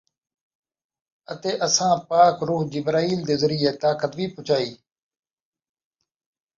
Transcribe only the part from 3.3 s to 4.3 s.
ذریعے طاقت وی